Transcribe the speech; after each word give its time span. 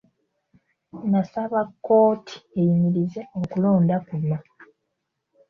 Nasaba 1.11 1.59
kkooti 1.73 2.35
eyimirize 2.59 3.21
okulonda 3.39 3.95
kuno. 4.07 4.37